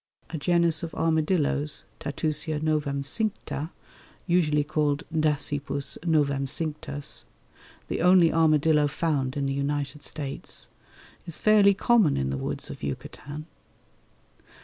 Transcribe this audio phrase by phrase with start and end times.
[0.31, 3.69] A genus of armadillos (Tatusia novemcincta)
[4.25, 7.23] usually called Dasypus novemcinctus,
[7.87, 10.65] the only armadillo found in the United States,
[11.27, 13.45] is fairly common in the woods of Yucatan.